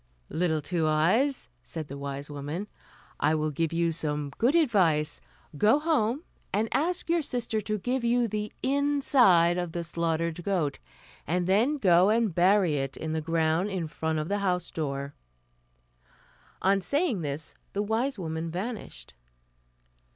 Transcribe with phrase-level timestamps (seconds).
[0.29, 2.65] "Little Two Eyes," said the wise woman,
[3.19, 5.21] "I will give you some good advice.
[5.55, 10.79] Go home, and ask your sister to give you the inside of the slaughtered goat,
[11.27, 15.13] and then go and bury it in the ground in front of the house door."
[16.63, 19.13] On saying this the wise woman vanished.